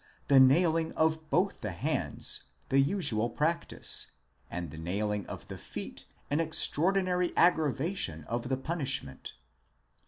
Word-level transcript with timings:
the 0.29 0.39
nailing 0.39 0.91
of 0.93 1.29
both 1.29 1.61
the 1.61 1.69
hands, 1.69 2.45
the 2.69 2.79
usual 2.79 3.29
practice, 3.29 4.07
and 4.49 4.71
the 4.71 4.77
nailing 4.79 5.27
of 5.27 5.47
the 5.47 5.59
feet 5.59 6.05
an 6.31 6.39
extraordinary 6.39 7.31
aggravation 7.37 8.23
of 8.23 8.49
the 8.49 8.57
punishment? 8.57 9.33